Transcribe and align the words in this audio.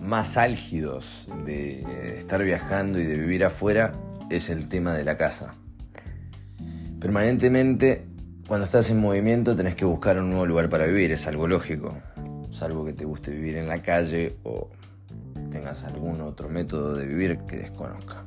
más 0.00 0.36
álgidos 0.36 1.28
de 1.44 2.16
estar 2.16 2.42
viajando 2.42 3.00
y 3.00 3.04
de 3.04 3.16
vivir 3.16 3.44
afuera 3.44 3.92
es 4.30 4.50
el 4.50 4.68
tema 4.68 4.94
de 4.94 5.04
la 5.04 5.16
casa. 5.16 5.54
Permanentemente, 7.00 8.06
cuando 8.46 8.64
estás 8.64 8.90
en 8.90 9.00
movimiento, 9.00 9.56
tenés 9.56 9.74
que 9.74 9.84
buscar 9.84 10.18
un 10.18 10.30
nuevo 10.30 10.46
lugar 10.46 10.68
para 10.68 10.86
vivir, 10.86 11.12
es 11.12 11.26
algo 11.26 11.46
lógico, 11.46 11.98
salvo 12.50 12.84
que 12.84 12.92
te 12.92 13.04
guste 13.04 13.30
vivir 13.30 13.56
en 13.56 13.68
la 13.68 13.82
calle 13.82 14.36
o 14.42 14.70
tengas 15.50 15.84
algún 15.84 16.20
otro 16.20 16.48
método 16.48 16.94
de 16.94 17.06
vivir 17.06 17.38
que 17.48 17.56
desconozca. 17.56 18.24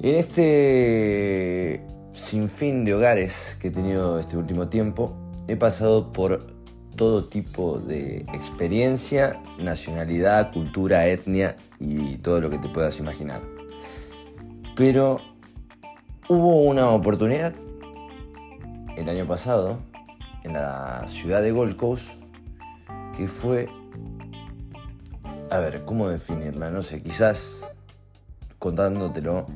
En 0.00 0.14
este 0.14 1.82
sinfín 2.12 2.84
de 2.84 2.94
hogares 2.94 3.56
que 3.60 3.68
he 3.68 3.70
tenido 3.70 4.18
este 4.18 4.36
último 4.36 4.68
tiempo, 4.68 5.16
he 5.48 5.56
pasado 5.56 6.12
por 6.12 6.57
todo 6.98 7.24
tipo 7.24 7.78
de 7.78 8.26
experiencia, 8.34 9.40
nacionalidad, 9.58 10.52
cultura, 10.52 11.06
etnia 11.06 11.56
y 11.78 12.16
todo 12.16 12.42
lo 12.42 12.50
que 12.50 12.58
te 12.58 12.68
puedas 12.68 12.98
imaginar. 12.98 13.40
Pero 14.76 15.20
hubo 16.28 16.62
una 16.64 16.90
oportunidad 16.90 17.54
el 18.96 19.08
año 19.08 19.26
pasado 19.26 19.78
en 20.44 20.54
la 20.54 21.04
ciudad 21.06 21.40
de 21.40 21.52
Gold 21.52 21.76
Coast 21.76 22.20
que 23.16 23.28
fue, 23.28 23.68
a 25.50 25.58
ver, 25.60 25.84
¿cómo 25.84 26.08
definirla? 26.08 26.70
No 26.70 26.82
sé, 26.82 27.00
quizás 27.00 27.72
contándotelo 28.58 29.46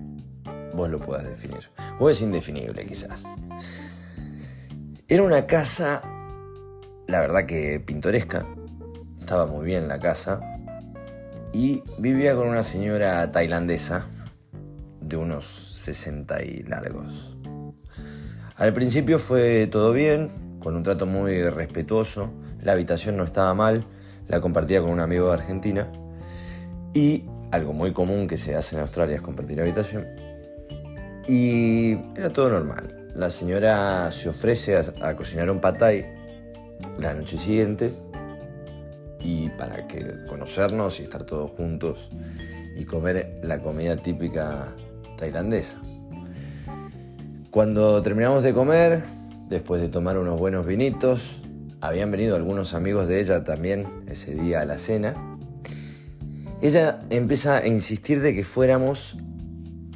vos 0.74 0.88
lo 0.88 1.00
puedas 1.00 1.28
definir. 1.28 1.70
O 1.98 2.08
es 2.08 2.20
indefinible 2.20 2.86
quizás. 2.86 3.24
Era 5.08 5.24
una 5.24 5.44
casa 5.46 6.02
la 7.12 7.20
verdad 7.20 7.44
que 7.44 7.78
pintoresca, 7.78 8.46
estaba 9.20 9.44
muy 9.44 9.66
bien 9.66 9.86
la 9.86 10.00
casa 10.00 10.40
y 11.52 11.82
vivía 11.98 12.34
con 12.34 12.48
una 12.48 12.62
señora 12.62 13.30
tailandesa 13.30 14.06
de 15.02 15.18
unos 15.18 15.44
60 15.44 16.42
y 16.42 16.62
largos. 16.62 17.36
Al 18.56 18.72
principio 18.72 19.18
fue 19.18 19.66
todo 19.66 19.92
bien, 19.92 20.56
con 20.58 20.74
un 20.74 20.82
trato 20.82 21.04
muy 21.04 21.42
respetuoso, 21.50 22.32
la 22.62 22.72
habitación 22.72 23.18
no 23.18 23.24
estaba 23.24 23.52
mal, 23.52 23.84
la 24.26 24.40
compartía 24.40 24.80
con 24.80 24.88
un 24.88 25.00
amigo 25.00 25.28
de 25.28 25.34
Argentina 25.34 25.92
y 26.94 27.26
algo 27.50 27.74
muy 27.74 27.92
común 27.92 28.26
que 28.26 28.38
se 28.38 28.56
hace 28.56 28.76
en 28.76 28.80
Australia 28.80 29.16
es 29.16 29.20
compartir 29.20 29.60
habitación. 29.60 30.06
Y 31.28 31.92
era 32.16 32.30
todo 32.32 32.48
normal. 32.48 33.10
La 33.14 33.28
señora 33.28 34.10
se 34.10 34.30
ofrece 34.30 34.78
a, 34.78 34.82
a 35.02 35.14
cocinar 35.14 35.50
un 35.50 35.60
patay 35.60 36.21
la 36.98 37.14
noche 37.14 37.38
siguiente 37.38 37.92
y 39.20 39.48
para 39.50 39.86
que 39.86 40.24
conocernos 40.26 41.00
y 41.00 41.04
estar 41.04 41.24
todos 41.24 41.50
juntos 41.50 42.10
y 42.76 42.84
comer 42.84 43.40
la 43.42 43.62
comida 43.62 43.96
típica 43.96 44.74
tailandesa. 45.16 45.80
Cuando 47.50 48.00
terminamos 48.02 48.42
de 48.42 48.54
comer, 48.54 49.02
después 49.48 49.80
de 49.80 49.88
tomar 49.88 50.16
unos 50.16 50.38
buenos 50.38 50.66
vinitos, 50.66 51.42
habían 51.80 52.10
venido 52.10 52.36
algunos 52.36 52.74
amigos 52.74 53.08
de 53.08 53.20
ella 53.20 53.44
también 53.44 53.86
ese 54.06 54.34
día 54.34 54.60
a 54.60 54.64
la 54.64 54.78
cena. 54.78 55.14
Ella 56.62 57.00
empieza 57.10 57.58
a 57.58 57.66
insistir 57.66 58.22
de 58.22 58.34
que 58.34 58.44
fuéramos 58.44 59.18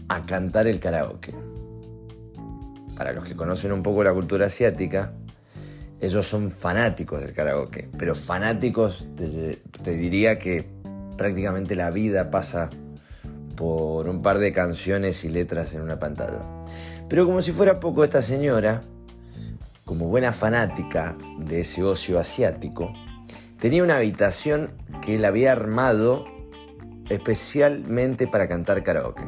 a 0.09 0.27
cantar 0.27 0.67
el 0.67 0.81
karaoke. 0.81 1.35
Para 2.97 3.13
los 3.13 3.25
que 3.25 3.37
conocen 3.37 3.73
un 3.73 3.83
poco 3.83 4.05
la 4.05 4.13
cultura 4.13 4.47
asiática, 4.47 5.13
ellos 6.01 6.27
son 6.27 6.51
fanáticos 6.51 7.21
del 7.21 7.33
karaoke, 7.33 7.89
pero 7.97 8.15
fanáticos 8.15 9.09
te, 9.17 9.97
diría 9.97 10.39
que 10.39 10.69
prácticamente 11.17 11.75
la 11.75 11.91
vida 11.91 12.31
pasa 12.31 12.71
por 13.57 14.09
un 14.09 14.21
par 14.21 14.39
de 14.39 14.53
canciones 14.53 15.25
y 15.25 15.31
letras 15.31 15.75
en 15.75 15.83
una 15.83 15.99
pantalla. 15.99 16.43
Pero 17.09 17.25
como 17.25 17.41
si 17.41 17.53
fuera 17.53 17.81
poco 17.81 18.05
esta 18.05 18.21
señora, 18.21 18.83
como 19.85 20.07
buena 20.09 20.33
fanática 20.33 21.17
de 21.39 21.61
ese 21.61 21.83
ocio 21.83 22.19
asiático, 22.19 22.93
tenía 23.59 23.83
una 23.83 23.97
habitación 23.97 24.73
que 25.01 25.15
él 25.15 25.25
había 25.25 25.53
armado 25.53 26.27
especialmente 27.09 28.27
para 28.27 28.49
cantar 28.49 28.83
karaoke. 28.83 29.25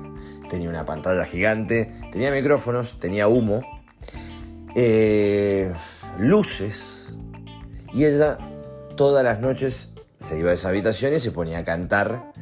Tenía 0.50 0.68
una 0.68 0.84
pantalla 0.84 1.24
gigante, 1.24 1.92
tenía 2.12 2.30
micrófonos, 2.30 2.98
tenía 3.00 3.28
humo. 3.28 3.62
Eh, 4.74 5.72
luces 6.18 7.14
y 7.92 8.04
ella 8.04 8.38
todas 8.96 9.24
las 9.24 9.40
noches 9.40 9.92
se 10.18 10.38
iba 10.38 10.50
a 10.50 10.54
esa 10.54 10.68
habitación 10.68 11.14
y 11.14 11.20
se 11.20 11.30
ponía 11.30 11.58
a 11.58 11.64
cantar 11.64 12.32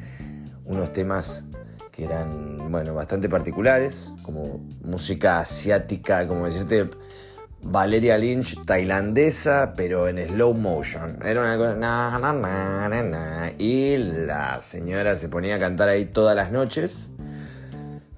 unos 0.64 0.92
temas 0.92 1.44
que 1.92 2.04
eran, 2.04 2.70
bueno, 2.70 2.94
bastante 2.94 3.28
particulares, 3.28 4.12
como 4.22 4.59
música 4.82 5.38
asiática, 5.38 6.26
como 6.26 6.47
decirte, 6.47 6.91
Valeria 7.62 8.19
Lynch 8.19 8.62
tailandesa, 8.64 9.75
pero 9.76 10.08
en 10.08 10.19
slow 10.19 10.54
motion. 10.54 11.19
Era 11.25 11.41
una 11.41 11.56
cosa. 11.56 13.54
Y 13.58 13.97
la 13.97 14.60
señora 14.60 15.16
se 15.16 15.28
ponía 15.28 15.56
a 15.56 15.58
cantar 15.58 15.88
ahí 15.88 16.04
todas 16.04 16.37
las 16.37 16.53
noches. 16.53 17.10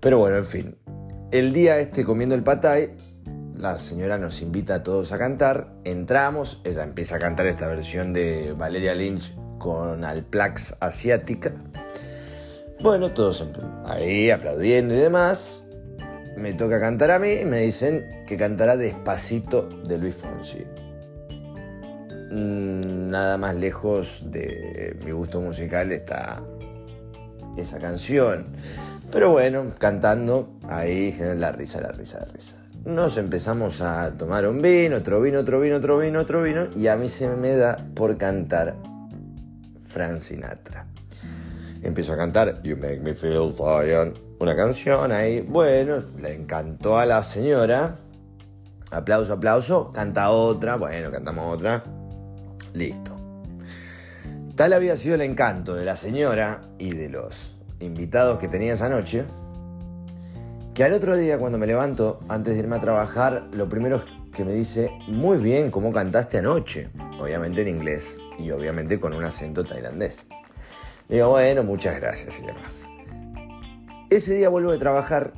Pero 0.01 0.19
bueno, 0.19 0.37
en 0.37 0.47
fin. 0.47 0.77
El 1.31 1.53
día 1.53 1.79
este 1.79 2.05
comiendo 2.05 2.35
el 2.35 2.43
patay, 2.43 2.97
la 3.59 3.77
señora 3.77 4.19
nos 4.19 4.41
invita 4.41 4.77
a 4.77 4.83
todos 4.85 5.11
a 5.13 5.19
cantar, 5.19 5.73
entramos, 5.85 6.61
ella 6.63 6.85
empieza 6.85 7.17
a 7.17 7.19
cantar 7.19 7.47
esta 7.47 7.67
versión 7.67 8.13
de 8.13 8.55
Valeria 8.57 8.95
Lynch 8.95 9.35
con 9.59 10.05
Alplax 10.05 10.77
asiática. 10.79 11.53
Bueno, 12.81 13.13
todos 13.13 13.45
ahí 13.85 14.31
aplaudiendo 14.31 14.95
y 14.95 14.99
demás. 14.99 15.65
Me 16.37 16.53
toca 16.53 16.79
cantar 16.79 17.11
a 17.11 17.19
mí 17.19 17.33
y 17.33 17.45
me 17.45 17.59
dicen 17.59 18.25
que 18.29 18.37
cantará 18.37 18.77
Despacito 18.77 19.69
de 19.69 19.99
Luis 19.99 20.15
Fonsi. 20.15 20.65
Mm, 22.31 23.11
nada 23.11 23.39
más 23.39 23.57
lejos 23.57 24.23
de 24.27 24.97
mi 25.05 25.11
gusto 25.11 25.41
musical 25.41 25.91
está 25.91 26.41
esa 27.57 27.81
canción. 27.81 28.47
Pero 29.11 29.33
bueno, 29.33 29.73
cantando 29.79 30.61
ahí, 30.69 31.13
la 31.37 31.51
risa, 31.51 31.81
la 31.81 31.91
risa, 31.91 32.21
la 32.21 32.27
risa 32.27 32.68
nos 32.85 33.17
empezamos 33.17 33.81
a 33.81 34.17
tomar 34.17 34.47
un 34.47 34.63
vino, 34.63 34.97
otro 34.97 35.21
vino, 35.21 35.41
otro 35.41 35.61
vino, 35.61 35.77
otro 35.77 35.99
vino, 35.99 36.21
otro 36.21 36.43
vino, 36.43 36.69
y 36.75 36.87
a 36.87 36.97
mí 36.97 37.09
se 37.09 37.29
me 37.29 37.57
da 37.57 37.85
por 37.95 38.17
cantar 38.17 38.77
Frank 39.87 40.21
Sinatra. 40.21 40.87
Empiezo 41.83 42.13
a 42.13 42.17
cantar 42.17 42.63
You 42.63 42.77
Make 42.77 43.01
Me 43.01 43.15
Feel 43.15 43.53
Zion, 43.53 44.15
una 44.41 44.57
canción 44.57 45.13
ahí, 45.13 45.41
bueno, 45.41 46.05
le 46.21 46.35
encantó 46.35 46.99
a 46.99 47.07
la 47.07 47.23
señora, 47.23 47.95
aplauso, 48.91 49.35
aplauso, 49.35 49.91
canta 49.93 50.31
otra, 50.31 50.77
bueno, 50.77 51.11
cantamos 51.11 51.55
otra, 51.55 51.85
listo. 52.75 53.17
Tal 54.55 54.73
había 54.73 54.97
sido 54.97 55.15
el 55.15 55.23
encanto 55.23 55.75
de 55.75 55.85
la 55.85 55.95
señora 55.95 56.63
y 56.79 56.93
de 56.93 57.09
los 57.09 57.57
invitados 57.81 58.39
que 58.39 58.49
tenía 58.49 58.73
esa 58.73 58.89
noche, 58.89 59.25
que 60.79 60.85
al 60.85 60.93
otro 60.93 61.17
día 61.17 61.41
cuando 61.41 61.59
me 61.59 61.67
levanto, 61.67 62.21
antes 62.29 62.55
de 62.55 62.61
irme 62.61 62.77
a 62.77 62.81
trabajar, 62.81 63.49
lo 63.51 63.69
primero 63.69 64.05
que 64.33 64.45
me 64.45 64.53
dice, 64.53 64.93
muy 65.09 65.39
bien, 65.39 65.73
cómo 65.73 65.93
cantaste 65.93 66.39
anoche, 66.39 66.89
obviamente 67.19 67.63
en 67.63 67.67
inglés 67.67 68.17
y 68.39 68.53
obviamente 68.53 69.01
con 69.01 69.13
un 69.13 69.25
acento 69.25 69.65
tailandés. 69.65 70.23
Digo, 71.09 71.31
bueno, 71.31 71.65
muchas 71.65 71.99
gracias 71.99 72.39
y 72.39 72.47
demás. 72.47 72.89
Ese 74.09 74.35
día 74.35 74.51
vuelvo 74.51 74.71
de 74.71 74.79
trabajar, 74.79 75.33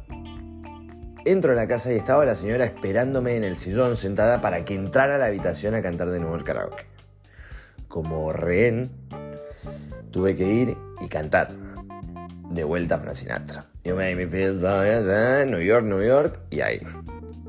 entro 1.24 1.52
a 1.52 1.54
la 1.54 1.66
casa 1.66 1.90
y 1.90 1.96
estaba 1.96 2.26
la 2.26 2.34
señora 2.34 2.66
esperándome 2.66 3.36
en 3.36 3.44
el 3.44 3.56
sillón 3.56 3.96
sentada 3.96 4.42
para 4.42 4.66
que 4.66 4.74
entrara 4.74 5.14
a 5.14 5.18
la 5.18 5.24
habitación 5.24 5.74
a 5.74 5.80
cantar 5.80 6.10
de 6.10 6.20
nuevo 6.20 6.36
el 6.36 6.44
karaoke. 6.44 6.84
Como 7.88 8.30
rehén, 8.34 8.90
tuve 10.10 10.36
que 10.36 10.46
ir 10.46 10.76
y 11.00 11.08
cantar 11.08 11.69
de 12.50 12.64
vuelta 12.64 12.96
a 12.96 12.98
Frank 12.98 13.14
Sinatra. 13.14 13.66
You 13.84 13.94
me 13.96 14.26
feel 14.26 14.60
New 15.50 15.60
York, 15.60 15.84
New 15.84 16.02
York, 16.02 16.40
y 16.50 16.60
ahí. 16.60 16.80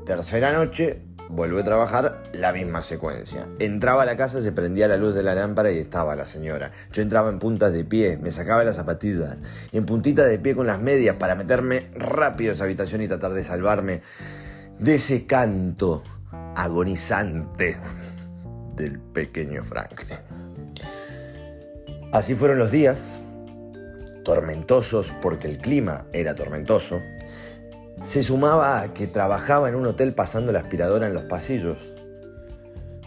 Tercera 0.06 0.52
noche, 0.52 1.02
vuelvo 1.28 1.58
a 1.58 1.64
trabajar, 1.64 2.22
la 2.32 2.52
misma 2.52 2.82
secuencia. 2.82 3.46
Entraba 3.58 4.02
a 4.02 4.06
la 4.06 4.16
casa, 4.16 4.40
se 4.40 4.52
prendía 4.52 4.88
la 4.88 4.96
luz 4.96 5.14
de 5.14 5.22
la 5.22 5.34
lámpara 5.34 5.72
y 5.72 5.78
estaba 5.78 6.14
la 6.14 6.24
señora. 6.24 6.70
Yo 6.92 7.02
entraba 7.02 7.28
en 7.28 7.38
puntas 7.38 7.72
de 7.72 7.84
pie, 7.84 8.16
me 8.16 8.30
sacaba 8.30 8.64
las 8.64 8.76
zapatillas, 8.76 9.36
en 9.72 9.86
puntita 9.86 10.24
de 10.24 10.38
pie 10.38 10.54
con 10.54 10.66
las 10.66 10.80
medias 10.80 11.16
para 11.16 11.34
meterme 11.34 11.90
rápido 11.94 12.50
a 12.50 12.54
esa 12.54 12.64
habitación 12.64 13.02
y 13.02 13.08
tratar 13.08 13.32
de 13.32 13.44
salvarme 13.44 14.02
de 14.78 14.94
ese 14.94 15.26
canto 15.26 16.02
agonizante 16.54 17.78
del 18.76 18.98
pequeño 19.00 19.62
Franklin. 19.62 20.18
Así 22.12 22.34
fueron 22.34 22.58
los 22.58 22.70
días, 22.70 23.21
tormentosos 24.24 25.12
porque 25.22 25.48
el 25.48 25.58
clima 25.58 26.06
era 26.12 26.34
tormentoso, 26.34 27.00
se 28.02 28.22
sumaba 28.22 28.80
a 28.80 28.94
que 28.94 29.06
trabajaba 29.06 29.68
en 29.68 29.74
un 29.74 29.86
hotel 29.86 30.14
pasando 30.14 30.52
la 30.52 30.60
aspiradora 30.60 31.06
en 31.06 31.14
los 31.14 31.24
pasillos 31.24 31.94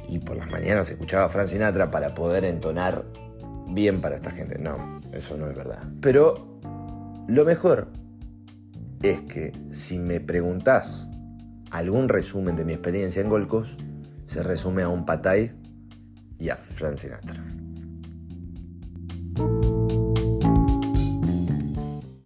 y 0.07 0.19
por 0.19 0.37
las 0.37 0.49
mañanas 0.49 0.89
escuchaba 0.89 1.25
a 1.25 1.29
Frank 1.29 1.47
Sinatra 1.47 1.91
para 1.91 2.13
poder 2.13 2.45
entonar 2.45 3.05
bien 3.67 4.01
para 4.01 4.15
esta 4.15 4.31
gente. 4.31 4.59
No, 4.59 5.01
eso 5.11 5.37
no 5.37 5.49
es 5.49 5.55
verdad. 5.55 5.83
Pero 6.01 6.59
lo 7.27 7.43
mejor 7.43 7.87
es 9.01 9.21
que 9.21 9.51
si 9.69 9.99
me 9.99 10.19
preguntás 10.19 11.09
algún 11.71 12.07
resumen 12.07 12.55
de 12.55 12.65
mi 12.65 12.73
experiencia 12.73 13.21
en 13.21 13.29
Golcos, 13.29 13.77
se 14.27 14.43
resume 14.43 14.83
a 14.83 14.89
un 14.89 15.05
patay 15.05 15.51
y 16.39 16.49
a 16.49 16.55
Frank 16.55 16.97
Sinatra. 16.97 17.54